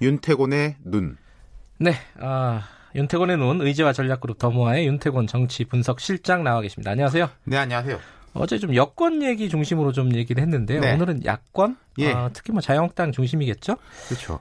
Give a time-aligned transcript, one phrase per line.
[0.00, 1.16] 윤태곤의 눈.
[1.78, 2.62] 네, 아,
[2.94, 6.90] 윤태곤의 눈 의제와 전략그룹 더모아의 윤태곤 정치 분석 실장 나와 계십니다.
[6.90, 7.28] 안녕하세요.
[7.44, 7.98] 네, 안녕하세요.
[8.32, 10.80] 어제 좀 여권 얘기 중심으로 좀 얘기를 했는데요.
[10.80, 10.94] 네.
[10.94, 12.12] 오늘은 야권, 예.
[12.12, 13.76] 어, 특히 뭐 자유한국당 중심이겠죠?
[14.06, 14.38] 그렇죠.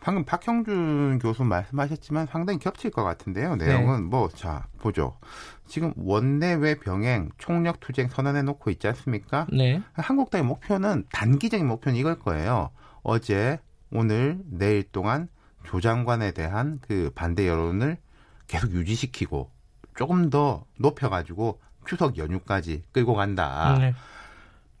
[0.00, 3.56] 방금 박형준 교수 말씀하셨지만 상당히 겹칠 것 같은데요.
[3.56, 4.08] 내용은 네.
[4.08, 5.18] 뭐, 자, 보죠.
[5.66, 9.46] 지금 원내외 병행 총력 투쟁 선언해 놓고 있지 않습니까?
[9.52, 9.82] 네.
[9.94, 12.70] 한국당의 목표는 단기적인 목표는 이걸 거예요.
[13.02, 13.58] 어제,
[13.90, 15.28] 오늘, 내일 동안
[15.64, 17.98] 조 장관에 대한 그 반대 여론을
[18.46, 19.50] 계속 유지시키고
[19.96, 23.76] 조금 더 높여가지고 추석 연휴까지 끌고 간다.
[23.78, 23.94] 네.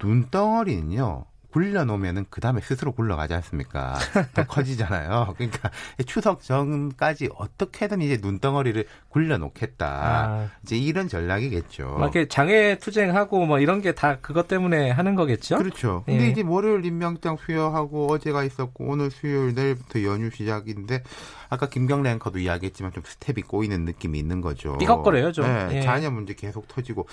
[0.02, 1.24] 눈덩어리는요.
[1.56, 3.94] 굴려놓으면은 그 다음에 스스로 굴러가지 않습니까?
[4.34, 5.32] 더 커지잖아요.
[5.38, 5.70] 그러니까
[6.04, 9.86] 추석 전까지 어떻게든 이제 눈덩어리를 굴려놓겠다.
[9.86, 10.50] 아.
[10.62, 11.96] 이제 이런 전략이겠죠.
[11.98, 15.56] 이렇게 장애 투쟁하고 뭐 이런 게 다 그것 때문에 하는 거겠죠?
[15.56, 16.02] 그렇죠.
[16.04, 16.28] 근데 예.
[16.28, 21.02] 이제 월요일 임명장 수여하고 어제가 있었고 오늘 수요일 내일부터 연휴 시작인데
[21.48, 24.76] 아까 김경래 앵커도 이야기했지만 좀 스텝이 꼬이는 느낌이 있는 거죠.
[24.76, 25.46] 삐걱거려요, 좀.
[25.46, 25.80] 네, 예.
[25.80, 27.08] 자녀 문제 계속 터지고.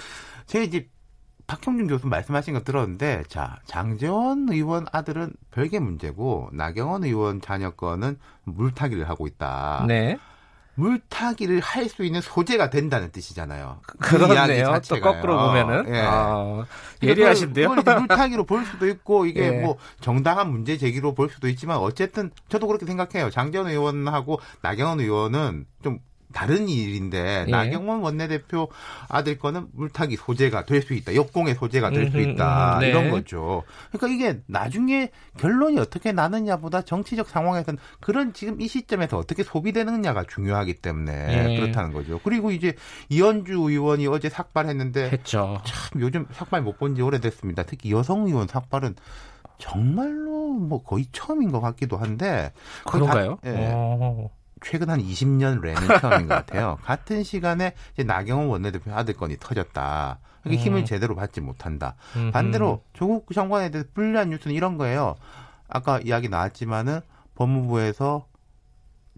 [0.46, 0.90] 제 이제
[1.48, 8.18] 박형준 교수 말씀하신 거 들었는데 자 장재원 의원 아들은 별개 문제고 나경원 의원 자녀 거는
[8.46, 9.86] 물타기를 하고 있다.
[9.88, 10.18] 네.
[10.76, 13.80] 물타기를 할 수 있는 소재가 된다는 뜻이잖아요.
[13.86, 14.80] 그 그렇네요.
[14.90, 16.02] 또 거꾸로 보면은 예.
[16.04, 16.66] 아,
[17.04, 17.70] 예리하신데요.
[17.76, 19.52] 물타기로 볼 수도 있고 이게 예.
[19.62, 23.30] 뭐 정당한 문제 제기로 볼 수도 있지만 어쨌든 저도 그렇게 생각해요.
[23.30, 26.00] 장재원 의원하고 나경원 의원은 좀
[26.34, 27.52] 다른 일인데 예.
[27.52, 28.68] 나경원 원내대표
[29.08, 31.16] 아들 거는 물타기 소재가 될 수 있다.
[31.16, 32.80] 역공의 소재가 될 수 있다.
[32.82, 32.90] 네.
[32.90, 33.64] 이런 거죠.
[33.92, 40.76] 그러니까 이게 나중에 결론이 어떻게 나느냐보다 정치적 상황에서는 그런 지금 이 시점에서 어떻게 소비되느냐가 중요하기
[40.76, 41.56] 때문에 네.
[41.58, 42.20] 그렇다는 거죠.
[42.24, 42.74] 그리고 이제
[43.10, 45.62] 이현주 의원이 어제 삭발했는데 했죠.
[45.64, 47.64] 참 요즘 삭발 못 본 지 오래됐습니다.
[47.64, 48.96] 특히 여성 의원 삭발은
[49.60, 52.52] 정말로 뭐 거의 처음인 것 같기도 한데
[52.86, 53.38] 그런가요?
[53.44, 54.30] 다, 예.
[54.66, 56.78] 최근 한 20년 래는 처음인 것 같아요.
[56.84, 60.20] 같은 시간에 이제 나경원 원내대표 아들 건이 터졌다.
[60.44, 60.60] 그게 음.
[60.60, 61.96] 힘을 제대로 받지 못한다.
[62.16, 62.32] 음흠.
[62.32, 65.16] 반대로 조국 장관에 대해서 불리한 뉴스는 이런 거예요.
[65.70, 67.00] 아까 이야기 나왔지만은
[67.36, 68.28] 법무부에서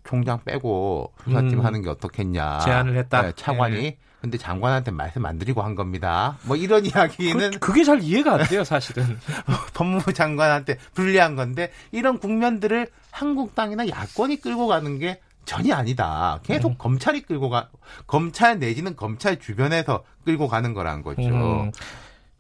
[0.03, 1.65] 총장 빼고 수사팀 음.
[1.65, 2.59] 하는 게 어떻겠냐.
[2.59, 3.23] 제안을 했다.
[3.23, 3.81] 네, 차관이.
[3.81, 3.97] 네.
[4.21, 6.37] 근데 장관한테 말씀 안 드리고 한 겁니다.
[6.43, 9.19] 뭐 이런 이야기는 그, 게잘 이해가 안 돼요, 사실은.
[9.75, 16.39] 법무부 장관한테 불리한 건데 이런 국면들을 한국당이나 야권이 끌고 가는 게 전혀 아니다.
[16.43, 16.75] 계속 음.
[16.77, 17.69] 검찰이 끌고 가,
[18.07, 21.21] 검찰 내지는 검찰 주변에서 끌고 가는 거란 거죠.
[21.21, 21.71] 음.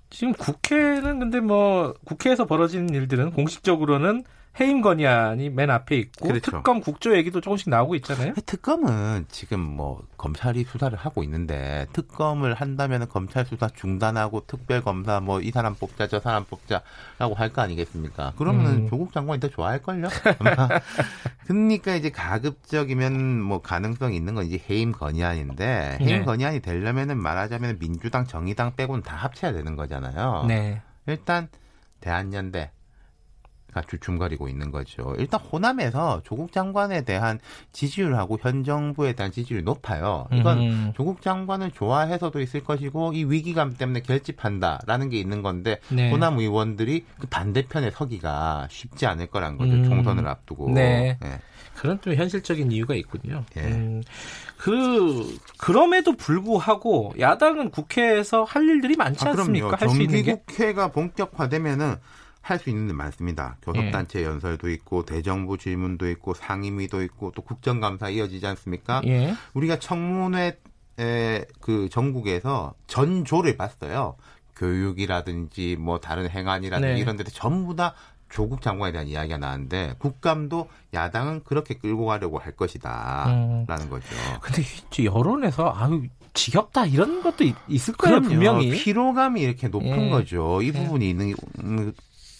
[0.09, 4.23] 지금 국회는 근데 뭐 국회에서 벌어지는 일들은 공식적으로는
[4.59, 6.51] 해임 건의안이 맨 앞에 있고 그렇죠.
[6.51, 8.33] 특검 국조 얘기도 조금씩 나오고 있잖아요.
[8.45, 15.41] 특검은 지금 뭐 검찰이 수사를 하고 있는데 특검을 한다면 검찰 수사 중단하고 특별 검사 뭐
[15.41, 18.33] 이 사람 뽑자 저 사람 뽑자라고 할 거 아니겠습니까?
[18.37, 18.89] 그러면 음.
[18.89, 20.07] 조국 장관이 더 좋아할 걸요.
[21.47, 26.23] 그러니까 이제 가급적이면 뭐 가능성이 있는 건 이제 해임 건의안인데 해임 네.
[26.23, 30.45] 건의안이 되려면은 말하자면 민주당 정의당 빼고는 다 합쳐야 되는 거잖아요.
[30.47, 30.81] 네.
[31.07, 31.47] 일단
[32.01, 32.71] 대한연대
[33.81, 35.15] 주춤거리고 있는 거죠.
[35.17, 37.39] 일단 호남에서 조국 장관에 대한
[37.71, 40.27] 지지율하고 현 정부에 대한 지지율이 높아요.
[40.31, 40.93] 이건 음.
[40.95, 46.09] 조국 장관을 좋아해서도 있을 것이고 이 위기감 때문에 결집한다라는 게 있는 건데 네.
[46.11, 49.73] 호남 의원들이 그 반대편에 서기가 쉽지 않을 거란 거죠.
[49.73, 49.83] 음.
[49.83, 50.71] 총선을 앞두고.
[50.71, 51.17] 네.
[51.21, 51.39] 네.
[51.75, 53.43] 그런 또 현실적인 이유가 있군요.
[53.57, 53.61] 예.
[53.61, 54.01] 음,
[54.57, 59.75] 그 그럼에도 불구하고 야당은 국회에서 할 일들이 많지 아, 않습니까?
[59.77, 61.97] 할수 있는 게 국회가 본격화되면은
[62.45, 63.57] 할 수 있는 데 많습니다.
[63.63, 64.25] 교섭단체 예.
[64.25, 69.01] 연설도 있고 대정부 질문도 있고 상임위도 있고 또 국정감사 이어지지 않습니까?
[69.05, 69.33] 예.
[69.55, 70.59] 우리가 청문회
[71.59, 74.15] 그 전국에서 전조를 봤어요.
[74.55, 76.99] 교육이라든지 뭐 다른 행안이라든지 네.
[76.99, 77.95] 이런 데서 전부 다
[78.29, 83.89] 조국 장관에 대한 이야기가 나왔는데 국감도 야당은 그렇게 끌고 가려고 할 것이다라는 음.
[83.89, 84.05] 거죠.
[84.41, 84.63] 근데
[85.03, 86.03] 여론에서 아유
[86.33, 90.09] 지겹다 이런 것도 있, 을 거예요 분명히 피로감이 이렇게 높은 예.
[90.11, 90.61] 거죠.
[90.61, 90.71] 이 예.
[90.71, 91.33] 부분이 있는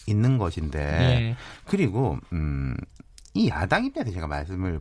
[0.07, 1.35] 있는 것인데 예.
[1.65, 2.75] 그리고 음,
[3.33, 4.79] 이 야당 입장에서 제가 말씀을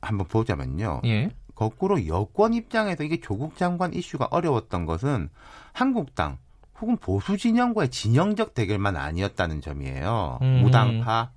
[0.00, 1.02] 한번 보자면요.
[1.04, 1.30] 예.
[1.54, 5.28] 거꾸로 여권 입장에서 이게 조국 장관 이슈가 어려웠던 것은
[5.72, 6.38] 한국당
[6.80, 10.38] 혹은 보수 진영과의 진영적 대결만 아니었다는 점이에요.
[10.40, 10.62] 음.
[10.62, 11.32] 무당파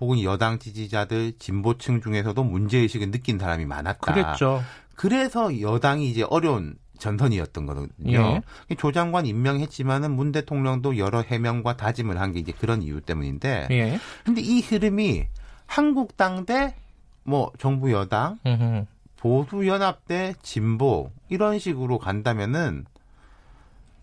[0.00, 4.12] 혹은 여당 지지자들 진보층 중에서도 문제 의식을 느낀 사람이 많았다.
[4.12, 4.62] 그랬죠.
[4.94, 8.40] 그래서 여당이 이제 어려운 전선이었던 거거든요.
[8.70, 8.74] 예.
[8.76, 13.68] 조 장관 임명했지만은 문 대통령도 여러 해명과 다짐을 한 게 이제 그런 이유 때문인데.
[13.70, 13.98] 예.
[14.24, 15.24] 근데 이 흐름이
[15.66, 16.74] 한국당 대
[17.24, 18.38] 뭐 정부 여당,
[19.16, 22.86] 보수 연합 대 진보 이런 식으로 간다면은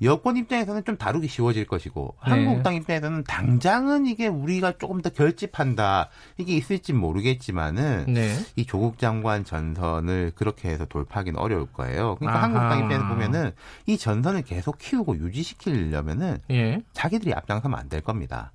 [0.05, 2.29] 여권 입장에서는 좀 다루기 쉬워질 것이고 네.
[2.31, 8.35] 한국당 입장에서는 당장은 이게 우리가 조금 더 결집한다 이게 있을지 모르겠지만은 네.
[8.55, 12.15] 이 조국 장관 전선을 그렇게 해서 돌파하기는 어려울 거예요.
[12.15, 12.43] 그러니까 아하.
[12.43, 13.51] 한국당 입장에서 보면은
[13.85, 16.81] 이 전선을 계속 키우고 유지시키려면은 예.
[16.93, 18.51] 자기들이 앞장서면 안 될 겁니다.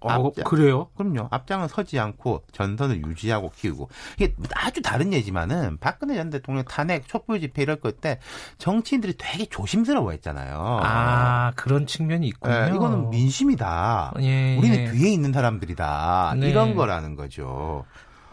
[0.00, 0.88] 어, 앞장, 그래요?
[0.96, 1.28] 그럼요.
[1.30, 7.40] 앞장은 서지 않고 전선을 유지하고 키우고 이게 아주 다른 예지만은 박근혜 전 대통령 탄핵 촛불
[7.40, 8.18] 집회 이럴 때
[8.58, 10.80] 정치인들이 되게 조심스러워했잖아요.
[10.82, 12.52] 아 그런 측면이 있군요.
[12.52, 14.14] 네, 이거는 민심이다.
[14.20, 14.90] 예, 우리는 예.
[14.90, 16.34] 뒤에 있는 사람들이다.
[16.38, 16.50] 네.
[16.50, 17.84] 이런 거라는 거죠.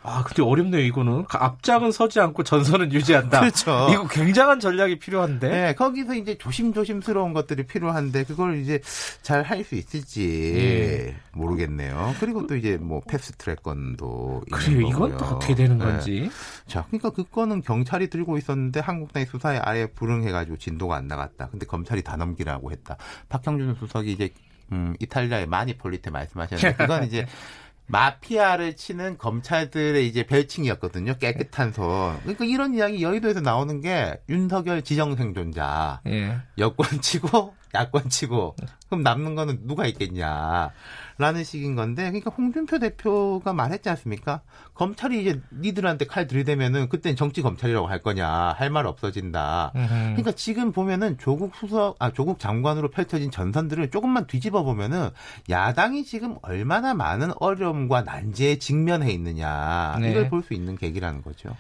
[0.06, 1.26] 아, 근데 어렵네요, 이거는.
[1.30, 3.40] 앞장은 서지 않고 전선은 유지한다.
[3.40, 3.88] 그렇죠.
[3.92, 5.50] 이거 굉장한 전략이 필요한데.
[5.50, 8.80] 네, 거기서 이제 조심조심스러운 것들이 필요한데, 그걸 이제
[9.22, 11.16] 잘 할 수 있을지 예.
[11.34, 12.14] 모르겠네요.
[12.20, 14.44] 그리고 또 이제 뭐 패스트트랙 건도.
[14.52, 15.86] 그래요, 이건 또 어떻게 되는 네.
[15.86, 16.30] 건지.
[16.68, 21.48] 자, 그러니까 그 건은 경찰이 들고 있었는데 한국당의 수사에 아예 불응해가지고 진도가 안 나갔다.
[21.50, 22.98] 근데 검찰이 다 넘기라고 했다.
[23.30, 24.30] 박형준 수석이 이제
[24.72, 27.26] 음, 이탈리아의 마니폴리테 말씀하셨는데, 그건 이제
[27.88, 31.18] 마피아를 치는 검찰들의 이제 별칭이었거든요.
[31.18, 32.18] 깨끗한 손.
[32.22, 36.02] 그러니까 이런 이야기 여의도에서 나오는 게 윤석열 지정생존자.
[36.08, 36.38] 예.
[36.58, 38.56] 여권 치고 야권 치고
[38.88, 40.72] 그럼 남는 거는 누가 있겠냐.
[41.18, 44.42] 라는 식인 건데, 그러니까 홍준표 대표가 말했지 않습니까?
[44.74, 48.28] 검찰이 이제 니들한테 칼 들이대면은 그땐 정치 검찰이라고 할 거냐,
[48.58, 49.72] 할 말 없어진다.
[49.74, 55.10] 그러니까 지금 보면은 조국 수석, 아, 조국 장관으로 펼쳐진 전선들을 조금만 뒤집어 보면은
[55.50, 60.12] 야당이 지금 얼마나 많은 어려움과 난제에 직면해 있느냐, 네.
[60.12, 61.56] 이걸 볼 수 있는 계기라는 거죠.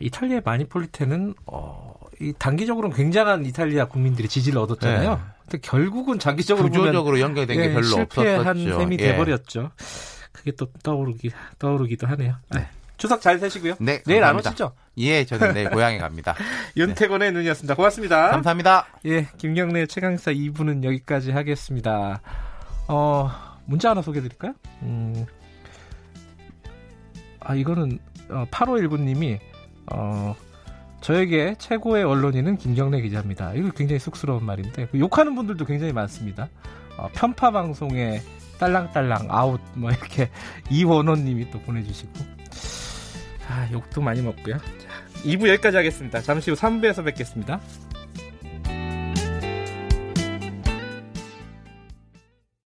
[0.00, 5.10] 이탈리아 마니폴리테는 어, 이 단기적으로는 굉장한 이탈리아 국민들이 지지를 얻었잖아요.
[5.10, 5.20] 네.
[5.42, 8.78] 근데 결국은 장기적으로 구조적으로 연결된 게 예, 별로 실패한 없었죠.
[8.78, 9.04] 셈이 예.
[9.08, 9.70] 돼버렸죠.
[10.32, 12.36] 그게 또 떠오르기 떠오르기도 하네요.
[12.50, 12.68] 네.
[12.96, 13.74] 추석 잘 되시고요.
[13.80, 14.72] 네, 내일 안 오시죠?
[14.98, 16.36] 예, 저는 내일 고향에 갑니다.
[16.76, 17.36] 윤태권의 네.
[17.36, 17.74] 눈이었습니다.
[17.74, 18.30] 고맙습니다.
[18.30, 18.86] 감사합니다.
[19.06, 22.20] 예, 김경래 최강사 2부는 여기까지 하겠습니다.
[22.86, 23.30] 어,
[23.64, 24.54] 문자 하나 소개해드릴까요?
[24.82, 25.26] 음,
[27.40, 27.98] 아, 이거는
[28.30, 29.40] 어, 8519님이
[29.90, 30.34] 어,
[31.00, 33.54] 저에게 최고의 언론인은 김경래 기자입니다.
[33.54, 36.48] 이거 굉장히 쑥스러운 말인데 그 욕하는 분들도 굉장히 많습니다.
[36.96, 38.20] 어, 편파 방송에
[38.58, 40.30] 딸랑딸랑 아웃 뭐 이렇게
[40.70, 42.12] 이원호님이 또 보내주시고
[43.48, 44.58] 아 욕도 많이 먹고요.
[44.58, 44.88] 자,
[45.24, 46.20] 2부 여기까지 하겠습니다.
[46.20, 47.60] 잠시 후 3부에서 뵙겠습니다.